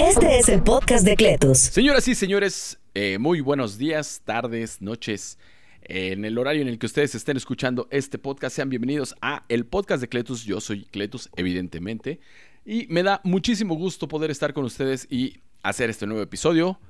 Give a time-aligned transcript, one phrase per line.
[0.00, 1.58] Este es el podcast de Cletus.
[1.58, 5.38] Señoras y señores, eh, muy buenos días, tardes, noches.
[5.82, 9.66] En el horario en el que ustedes estén escuchando este podcast, sean bienvenidos a el
[9.66, 10.44] podcast de Cletus.
[10.44, 12.18] Yo soy Cletus, evidentemente.
[12.64, 16.80] Y me da muchísimo gusto poder estar con ustedes y hacer este nuevo episodio.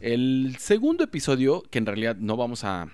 [0.00, 2.86] El segundo episodio, que en realidad no vamos a,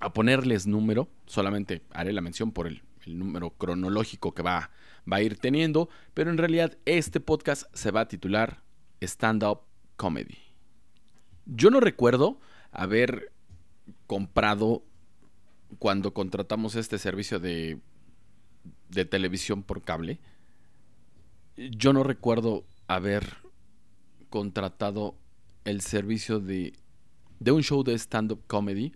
[0.00, 4.72] a ponerles número, solamente haré la mención por el, el número cronológico que va,
[5.10, 8.63] va a ir teniendo, pero en realidad este podcast se va a titular
[9.06, 9.60] Stand-Up
[9.96, 10.38] Comedy.
[11.46, 12.38] Yo no recuerdo
[12.72, 13.32] haber
[14.06, 14.82] comprado
[15.78, 17.80] cuando contratamos este servicio de,
[18.88, 20.20] de televisión por cable.
[21.56, 23.36] Yo no recuerdo haber
[24.30, 25.16] contratado
[25.64, 26.74] el servicio de,
[27.38, 28.94] de un show de stand-up comedy.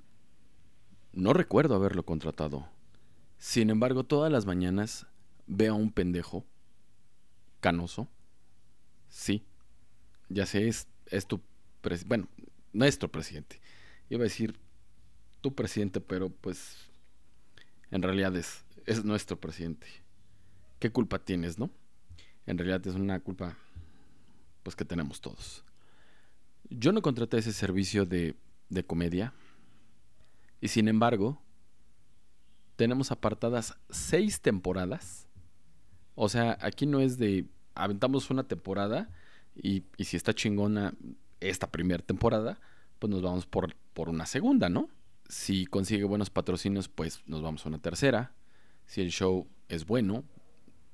[1.12, 2.68] No recuerdo haberlo contratado.
[3.38, 5.06] Sin embargo, todas las mañanas
[5.46, 6.44] veo a un pendejo
[7.60, 8.08] canoso.
[9.08, 9.44] Sí,
[10.28, 11.41] ya sé, es, es tu.
[12.06, 12.28] Bueno,
[12.73, 13.61] nuestro presidente.
[14.11, 14.58] Iba a decir
[15.41, 16.91] tu presidente, pero pues
[17.91, 19.86] en realidad es, es nuestro presidente.
[20.78, 21.70] ¿Qué culpa tienes, no?
[22.47, 23.56] En realidad es una culpa
[24.62, 25.64] pues que tenemos todos.
[26.70, 28.36] Yo no contraté ese servicio de,
[28.69, 29.33] de comedia
[30.61, 31.41] y sin embargo
[32.77, 35.27] tenemos apartadas seis temporadas.
[36.14, 39.08] O sea, aquí no es de aventamos una temporada
[39.62, 40.95] y, si está chingona
[41.41, 42.61] esta primera temporada,
[42.98, 44.89] pues nos vamos por, por una segunda, ¿no?
[45.28, 48.33] Si consigue buenos patrocinios, pues nos vamos a una tercera.
[48.86, 50.25] Si el show es bueno,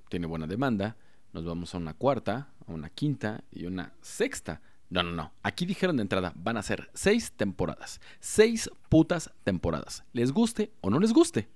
[0.08, 0.96] tiene buena demanda,
[1.32, 4.60] nos vamos a una cuarta, a una quinta y una sexta.
[4.90, 5.32] No, no, no.
[5.42, 8.00] Aquí dijeron de entrada, van a ser seis temporadas.
[8.20, 10.04] Seis putas temporadas.
[10.12, 11.48] Les guste o no les guste.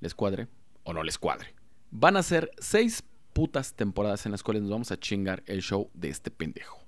[0.00, 0.48] Les cuadre
[0.82, 1.54] o no les cuadre.
[1.90, 5.90] Van a ser seis putas temporadas en las cuales nos vamos a chingar el show
[5.92, 6.80] de este pendejo.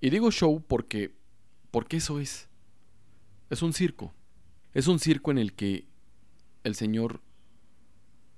[0.00, 1.12] Y digo show porque,
[1.72, 2.48] porque eso es.
[3.50, 4.14] Es un circo.
[4.74, 5.88] Es un circo en el que
[6.62, 7.20] el señor,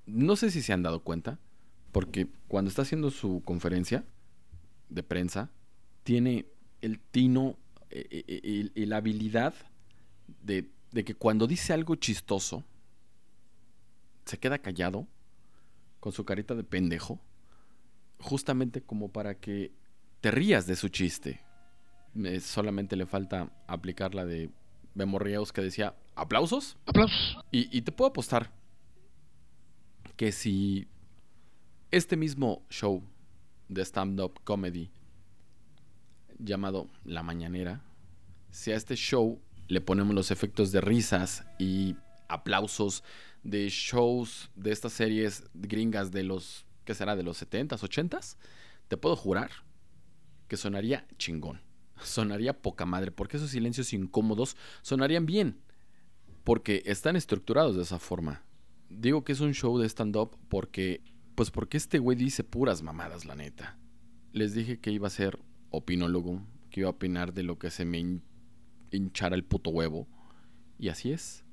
[0.06, 1.39] no sé si se han dado cuenta,
[1.93, 4.05] porque cuando está haciendo su conferencia
[4.89, 5.50] de prensa,
[6.05, 6.47] tiene
[6.81, 7.59] el tino
[7.91, 9.55] y, y la habilidad
[10.43, 12.65] de, de que cuando dice algo chistoso,
[14.25, 15.09] se queda callado,
[15.99, 17.21] con su carita de pendejo,
[18.20, 19.72] justamente como para que
[20.20, 21.41] te rías de su chiste.
[22.16, 24.50] Eh, solamente le falta aplicar la de
[24.94, 26.76] Memo Ríos que decía, ¿aplausos?
[26.86, 27.38] Aplausos.
[27.50, 28.53] Y, y te puedo apostar
[30.16, 30.88] que si
[31.91, 33.03] este mismo show
[33.69, 34.91] de stand-up comedy
[36.38, 37.82] llamado La Mañanera,
[38.50, 41.97] si a este show le ponemos los efectos de risas y
[42.28, 43.04] aplausos
[43.42, 47.15] de shows de estas series gringas de los, ¿qué será?
[47.15, 48.37] De los 70s, 80s,
[48.89, 49.53] te puedo jurar
[50.49, 51.61] que sonaría chingón.
[52.03, 55.61] Sonaría poca madre, porque esos silencios incómodos sonarían bien,
[56.43, 58.43] porque están estructurados de esa forma.
[58.89, 61.05] Digo que es un show de stand-up porque,
[61.37, 63.78] pues porque este güey dice puras mamadas, la neta.
[64.33, 65.39] Les dije que iba a ser
[65.71, 68.21] opinólogo, que iba a opinar de lo que se me
[68.91, 70.09] hinchara el puto huevo.
[70.77, 71.45] Y así es.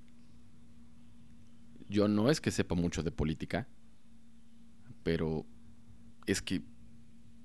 [1.89, 3.67] Yo no es que sepa mucho de política,
[5.07, 5.45] pero
[6.25, 6.63] es que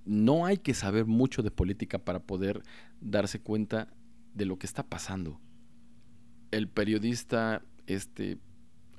[0.05, 2.65] no hay que saber mucho de política para poder
[3.01, 3.87] darse cuenta
[4.35, 5.41] de lo que está pasando.
[6.51, 8.39] El periodista, este,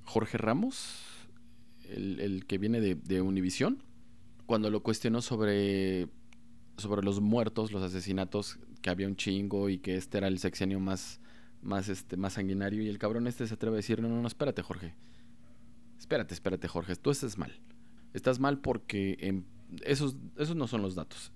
[0.06, 1.04] Jorge Ramos,
[1.90, 3.84] el, el que viene de, de Univisión,
[4.46, 6.08] cuando lo cuestionó sobre,
[6.78, 10.80] sobre los muertos, los asesinatos, que había un chingo y que este era el sexenio
[10.80, 11.20] más,
[11.62, 14.28] más, este, más sanguinario, y el cabrón este se atreve a decir, no, no, no,
[14.30, 14.96] espérate, Jorge.
[16.00, 17.52] Espérate, espérate, Jorge, tú estás mal.
[18.14, 19.46] Estás mal porque en
[19.84, 21.32] esos, esos no son los datos.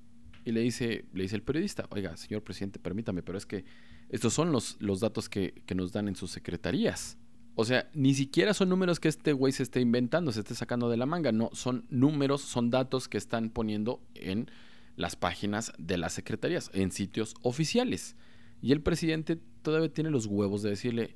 [0.46, 3.66] Y le dice, le dice el periodista, oiga, señor presidente, permítame, pero es que
[4.10, 7.18] estos son los, los datos que, que nos dan en sus secretarías.
[7.56, 10.90] O sea, ni siquiera son números que este güey se esté inventando, se esté sacando
[10.90, 11.32] de la manga.
[11.32, 14.50] No, son números, son datos que están poniendo en
[14.96, 18.16] las páginas de las secretarías, en sitios oficiales.
[18.62, 21.16] Y el presidente todavía tiene los huevos de decirle,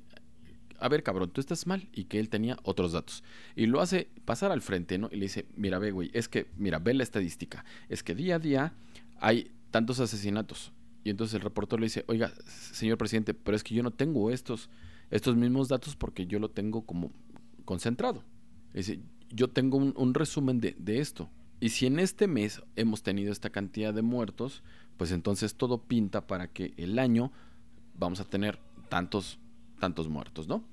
[0.82, 3.22] a ver, cabrón, tú estás mal y que él tenía otros datos.
[3.56, 5.08] Y lo hace pasar al frente, ¿no?
[5.12, 7.64] Y le dice, mira, ve, güey, es que, mira, ve la estadística.
[7.88, 8.74] Es que día a día
[9.20, 10.72] hay tantos asesinatos.
[11.04, 14.30] Y entonces el reportero le dice, oiga, señor presidente, pero es que yo no tengo
[14.30, 14.68] estos,
[15.10, 17.10] estos mismos datos porque yo lo tengo como
[17.64, 18.24] concentrado.
[18.74, 19.00] Dice,
[19.30, 21.30] yo tengo un, un resumen de, de esto.
[21.60, 24.62] Y si en este mes hemos tenido esta cantidad de muertos,
[24.96, 27.32] pues entonces todo pinta para que el año
[27.96, 28.58] vamos a tener
[28.88, 29.38] tantos,
[29.78, 30.64] tantos muertos, ¿no?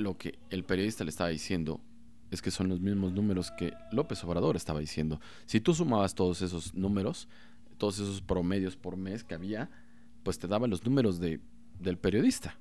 [0.00, 1.78] Lo que el periodista le estaba diciendo
[2.30, 5.20] es que son los mismos números que López Obrador estaba diciendo.
[5.44, 7.28] Si tú sumabas todos esos números,
[7.76, 9.68] todos esos promedios por mes que había,
[10.22, 11.40] pues te daba los números de,
[11.78, 12.58] del periodista.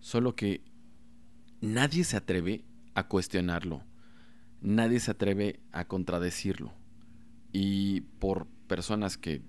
[0.00, 0.60] Solo que
[1.62, 2.62] nadie se atreve
[2.94, 3.82] a cuestionarlo.
[4.60, 6.72] Nadie se atreve a contradecirlo.
[7.52, 9.40] Y por personas que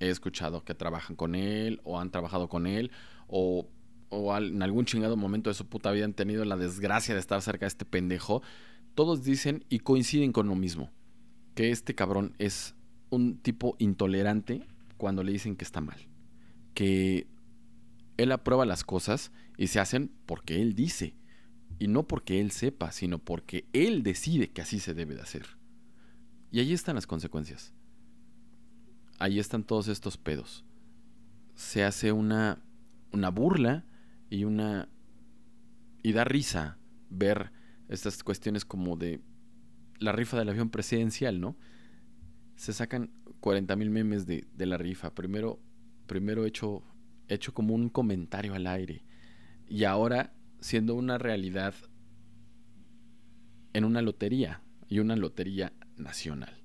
[0.00, 2.90] he escuchado que trabajan con él o han trabajado con él
[3.28, 3.68] o,
[4.08, 7.64] o en algún chingado momento de su puta vida tenido la desgracia de estar cerca
[7.64, 8.42] de este pendejo,
[8.94, 10.90] todos dicen y coinciden con lo mismo,
[11.54, 12.74] que este cabrón es
[13.10, 14.66] un tipo intolerante
[14.96, 15.98] cuando le dicen que está mal,
[16.74, 17.26] que
[18.16, 21.14] él aprueba las cosas y se hacen porque él dice,
[21.78, 25.46] y no porque él sepa, sino porque él decide que así se debe de hacer.
[26.50, 27.74] Y ahí están las consecuencias.
[29.18, 30.64] Ahí están todos estos pedos.
[31.54, 32.62] Se hace una,
[33.12, 33.84] una burla
[34.34, 34.88] y una...
[36.02, 36.78] y da risa
[37.08, 37.52] ver
[37.88, 39.20] estas cuestiones como de
[40.00, 41.56] la rifa del avión presidencial, ¿no?
[42.56, 45.14] Se sacan 40 mil memes de, de, la rifa.
[45.14, 45.60] Primero,
[46.06, 46.82] primero hecho,
[47.28, 49.04] hecho como un comentario al aire.
[49.68, 51.74] Y ahora siendo una realidad
[53.72, 56.64] en una lotería y una lotería nacional.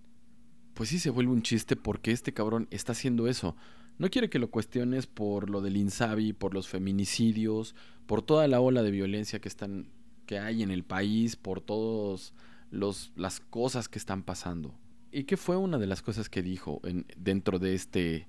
[0.73, 3.55] Pues sí se vuelve un chiste porque este cabrón está haciendo eso.
[3.99, 7.75] No quiere que lo cuestiones por lo del Insabi, por los feminicidios,
[8.07, 9.91] por toda la ola de violencia que están
[10.25, 12.33] que hay en el país, por todas
[12.71, 14.75] las cosas que están pasando.
[15.11, 18.27] ¿Y qué fue una de las cosas que dijo en, dentro de este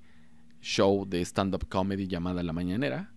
[0.61, 3.13] show de stand-up comedy llamada La Mañanera?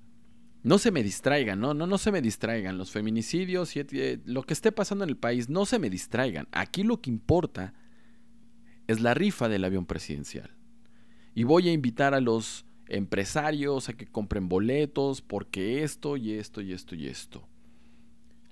[0.64, 2.78] no se me distraigan, no, no, no se me distraigan.
[2.78, 6.48] Los feminicidios y eh, lo que esté pasando en el país, no se me distraigan.
[6.52, 7.74] Aquí lo que importa
[8.88, 10.52] es la rifa del avión presidencial.
[11.36, 16.62] Y voy a invitar a los empresarios a que compren boletos porque esto y esto
[16.62, 17.48] y esto y esto.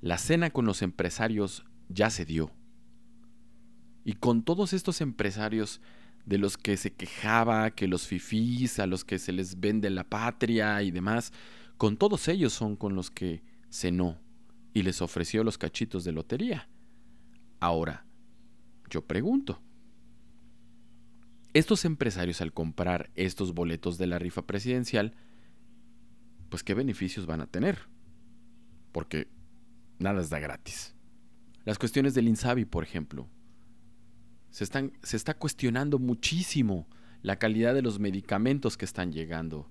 [0.01, 2.51] La cena con los empresarios ya se dio.
[4.04, 5.80] Y con todos estos empresarios
[6.25, 10.04] de los que se quejaba, que los fifís, a los que se les vende la
[10.04, 11.31] patria y demás,
[11.78, 14.19] con todos ellos son con los que cenó
[14.74, 16.68] y les ofreció los cachitos de lotería.
[17.60, 18.06] Ahora,
[18.89, 19.62] yo pregunto,
[21.53, 25.15] estos empresarios al comprar estos boletos de la rifa presidencial,
[26.50, 27.88] pues qué beneficios van a tener.
[28.92, 29.27] Porque
[30.00, 30.95] nada es da gratis.
[31.65, 33.30] Las cuestiones del Insabi, por ejemplo.
[34.50, 36.88] Se, están, se está cuestionando muchísimo
[37.21, 39.69] la calidad de los medicamentos que están llegando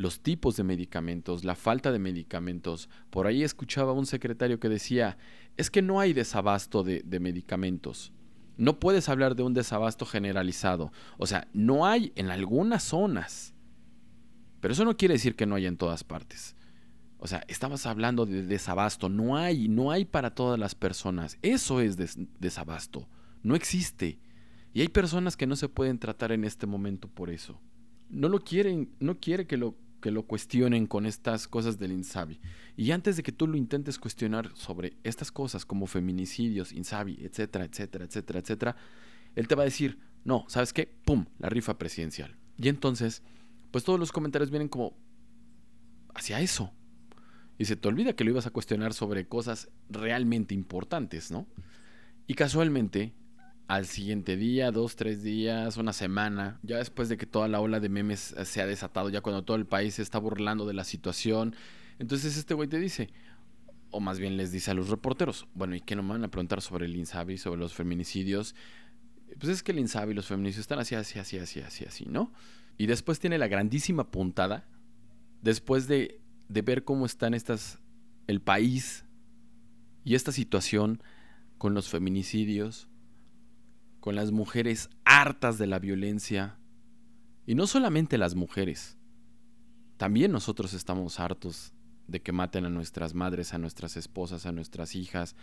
[0.00, 2.88] los tipos de medicamentos, la falta de medicamentos.
[3.10, 5.18] Por ahí escuchaba un secretario que decía,
[5.58, 8.10] es que no hay desabasto de, medicamentos.
[8.56, 10.92] No puedes hablar de un desabasto generalizado.
[11.18, 13.54] O sea, no hay en algunas zonas.
[14.60, 16.56] Pero eso no quiere decir que no haya en todas partes.
[17.18, 19.08] O sea, estabas hablando de desabasto.
[19.08, 21.38] No hay, no hay para todas las personas.
[21.42, 21.96] Eso es
[22.38, 23.08] desabasto.
[23.42, 24.18] No existe.
[24.72, 27.60] Y hay personas que no se pueden tratar en este momento por eso.
[28.08, 32.40] No lo quieren, no quiere que lo que lo cuestionen con estas cosas del Insabi.
[32.76, 37.64] Y antes de que tú lo intentes cuestionar sobre estas cosas como feminicidios, Insabi, etcétera,
[37.64, 38.76] etcétera, etcétera, etcétera,
[39.36, 40.86] él te va a decir, no, ¿sabes qué?
[41.04, 41.26] ¡Pum!
[41.38, 42.36] La rifa presidencial.
[42.56, 43.22] Y entonces,
[43.70, 44.96] pues todos los comentarios vienen como
[46.14, 46.72] hacia eso.
[47.58, 51.46] Y se te olvida que lo ibas a cuestionar sobre cosas realmente importantes, ¿no?
[52.26, 53.12] Y casualmente,
[53.70, 57.78] al siguiente día, dos, tres días, una semana, ya después de que toda la ola
[57.78, 60.74] de memes eh, se ha desatado, ya cuando todo el país se está burlando de
[60.74, 61.54] la situación,
[62.00, 63.10] entonces este güey te dice,
[63.92, 66.32] o más bien les dice a los reporteros, bueno, ¿y qué no me van a
[66.32, 68.56] preguntar sobre el INSABI, sobre los feminicidios?
[69.38, 72.06] Pues es que el INSABI y los feminicidios están así, así, así, así, así, así,
[72.06, 72.32] ¿no?
[72.76, 74.66] Y después tiene la grandísima puntada,
[75.42, 77.78] después de, de ver cómo están estas,
[78.26, 79.04] el país
[80.04, 81.00] y esta situación
[81.56, 82.89] con los feminicidios,
[84.00, 86.58] con las mujeres hartas de la violencia.
[87.46, 88.98] Y no solamente las mujeres,
[89.96, 91.74] también nosotros estamos hartos
[92.06, 95.36] de que maten a nuestras madres, a nuestras esposas, a nuestras hijas,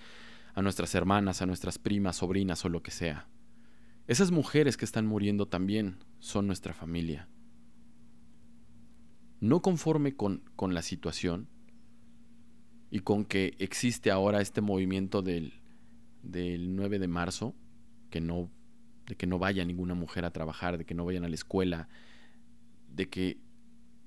[0.53, 3.27] a nuestras hermanas, a nuestras primas, sobrinas o lo que sea.
[4.07, 7.29] Esas mujeres que están muriendo también son nuestra familia.
[9.39, 11.47] No conforme con, con la situación
[12.89, 15.53] y con que existe ahora este movimiento del,
[16.23, 17.53] del 9 de marzo,
[18.09, 18.51] que no,
[19.07, 21.89] de que no vaya ninguna mujer a trabajar, de que no vayan a la escuela,
[22.89, 23.39] de que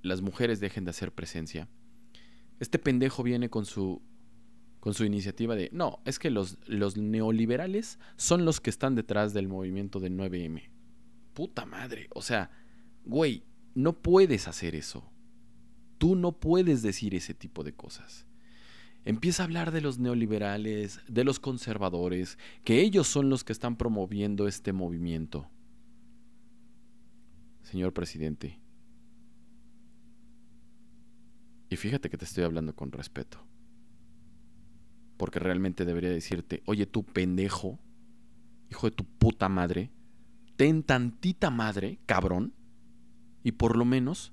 [0.03, 1.69] las mujeres dejen de hacer presencia.
[2.59, 4.03] Este pendejo viene con su
[4.81, 9.35] con su iniciativa de, no, es que los, los neoliberales son los que están detrás
[9.35, 10.71] del movimiento del 9M.
[11.35, 12.51] Puta madre, o sea,
[13.05, 15.13] güey, no puedes hacer eso.
[15.99, 18.27] Tú no puedes decir ese tipo de cosas
[19.05, 23.77] empieza a hablar de los neoliberales, de los conservadores, que ellos son los que están
[23.77, 25.49] promoviendo este movimiento.
[27.63, 28.61] señor presidente,
[31.69, 33.47] y fíjate que te estoy hablando con respeto,
[35.17, 37.79] porque realmente debería decirte, oye tú pendejo,
[38.71, 39.93] hijo de tu puta madre,
[40.57, 42.55] ten tantita madre, cabrón,
[43.45, 44.33] y por lo menos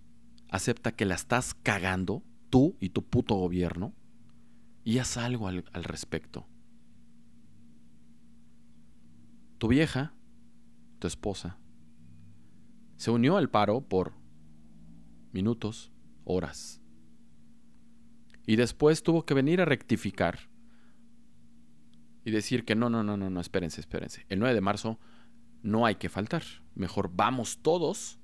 [0.49, 3.93] acepta que la estás cagando, tú y tu puto gobierno,
[4.87, 6.47] y haz algo al, respecto.
[9.57, 10.13] Tu vieja,
[10.99, 11.57] tu esposa,
[12.95, 14.13] se unió al paro por
[15.33, 15.91] minutos,
[16.23, 16.81] horas.
[18.45, 20.39] Y después tuvo que venir a rectificar
[22.23, 24.25] y decir que no, no, no, no, no, espérense, espérense.
[24.29, 24.99] El 9 de marzo
[25.63, 26.43] no hay que faltar.
[26.75, 28.21] Mejor vamos todos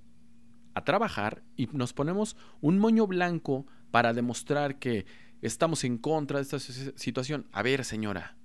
[0.75, 5.05] a trabajar y nos ponemos un moño blanco para demostrar que
[5.47, 7.47] estamos en contra de esta situación.
[7.51, 8.37] A ver, señora,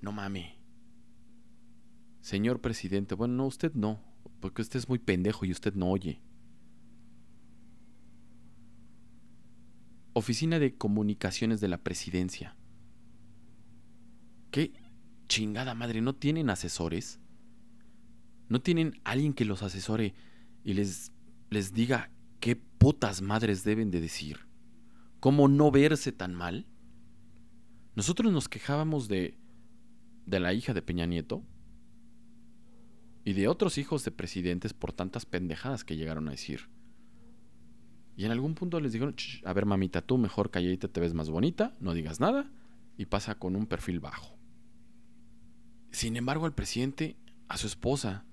[0.00, 0.58] no mame.
[2.20, 4.00] Señor presidente, bueno, no, usted no,
[4.40, 6.20] porque usted es muy pendejo y usted no oye.
[10.14, 12.56] Oficina de Comunicaciones de la Presidencia.
[14.50, 14.72] ¿Qué
[15.28, 16.00] chingada madre?
[16.00, 17.20] ¿No tienen asesores?
[18.48, 20.14] ¿No tienen alguien que los asesore
[20.64, 21.12] y les,
[21.50, 22.10] les diga
[22.40, 24.43] qué putas madres deben de decir?
[25.24, 26.66] ¿Cómo no verse tan mal?
[27.94, 29.38] Nosotros nos quejábamos de,
[30.26, 31.42] de la hija de Peña Nieto
[33.24, 36.68] y de otros hijos de presidentes por tantas pendejadas que llegaron a decir.
[38.18, 39.16] Y en algún punto les dijeron,
[39.46, 42.52] a ver mamita, tú mejor calladita te ves más bonita, no digas nada
[42.98, 44.36] y pasa con un perfil bajo.
[45.90, 47.16] Sin embargo, al presidente,
[47.48, 48.26] a su esposa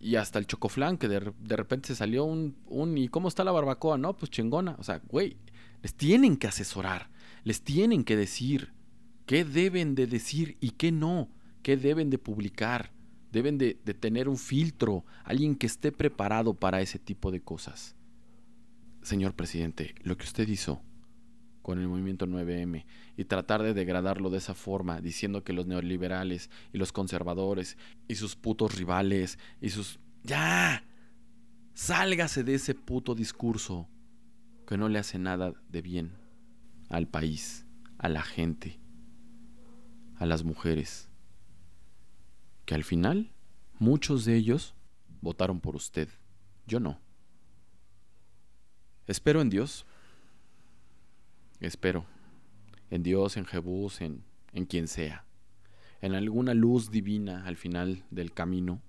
[0.00, 1.20] y hasta el chocoflán que de,
[1.56, 3.98] repente se salió un, un ¿y cómo está la barbacoa?
[3.98, 4.74] No, pues chingona.
[4.80, 5.36] O sea, güey,
[5.82, 7.10] les tienen que asesorar,
[7.44, 8.72] les tienen que decir
[9.26, 11.28] qué deben de decir y qué no,
[11.62, 12.92] qué deben de publicar
[13.32, 17.94] Deben de, tener un filtro, alguien que esté preparado para ese tipo de cosas.
[19.02, 20.82] Señor presidente, lo que usted hizo
[21.60, 26.48] con el movimiento 9M y tratar de degradarlo de esa forma, diciendo que los neoliberales
[26.72, 30.00] y los conservadores y sus putos rivales y sus...
[30.24, 30.84] ¡Ya!
[31.74, 33.88] Sálgase de ese puto discurso
[34.68, 36.12] que no le hace nada de bien
[36.90, 37.64] al país,
[37.96, 38.78] a la gente,
[40.16, 41.08] a las mujeres
[42.66, 43.32] que al final
[43.78, 44.74] muchos de ellos
[45.22, 46.10] votaron por usted,
[46.66, 47.00] yo no.
[49.06, 49.86] Espero en Dios,
[51.60, 52.04] espero
[52.90, 54.22] en Dios, en Jebús, en,
[54.52, 55.24] en quien sea,
[56.02, 58.82] en alguna luz divina al final del camino,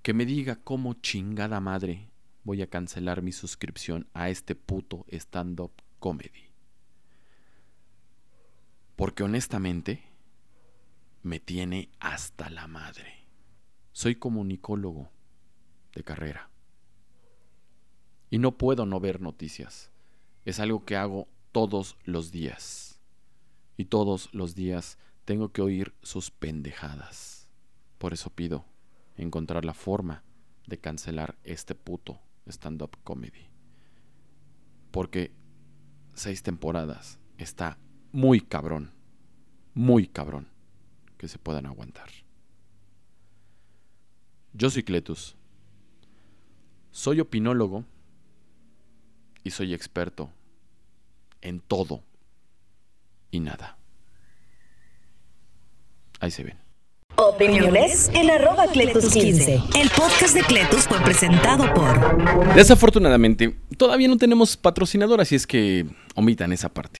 [0.00, 2.08] que me diga cómo chingada madre
[2.44, 6.52] voy a cancelar mi suscripción a este puto stand-up comedy.
[8.96, 10.02] Porque honestamente,
[11.22, 13.26] me tiene hasta la madre.
[13.92, 15.10] Soy comunicólogo
[15.94, 16.50] de carrera.
[18.30, 19.90] Y no puedo no ver noticias.
[20.44, 23.00] Es algo que hago todos los días.
[23.76, 27.48] Y todos los días tengo que oír sus pendejadas.
[27.98, 28.64] Por eso pido
[29.16, 30.24] encontrar la forma
[30.66, 32.20] de cancelar este puto
[32.52, 33.48] stand-up comedy.
[34.90, 35.32] Porque
[36.14, 37.78] seis temporadas está
[38.12, 38.92] muy cabrón.
[39.74, 40.48] Muy cabrón
[41.16, 42.08] que se puedan aguantar.
[44.52, 45.36] Yo soy Cletus.
[46.90, 47.84] Soy opinólogo
[49.44, 50.32] y soy experto
[51.40, 52.02] en todo
[53.30, 53.78] y nada.
[56.20, 56.67] Ahí se ven.
[57.38, 59.62] Opiniones en arroba Cletus15.
[59.80, 62.52] El podcast de Cletus fue presentado por...
[62.56, 66.96] Desafortunadamente, todavía no tenemos patrocinador, así es que omitan esa parte.